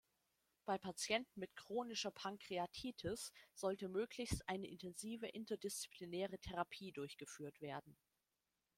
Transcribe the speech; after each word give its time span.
Bei 0.65 0.79
Patienten 0.79 1.39
mit 1.39 1.55
chronischer 1.55 2.09
Pankreatitis 2.09 3.31
sollte 3.53 3.87
möglichst 3.87 4.41
eine 4.49 4.65
intensive 4.67 5.27
interdisziplinäre 5.27 6.39
Therapie 6.39 6.91
durchgeführt 6.91 7.61
werden. 7.61 7.95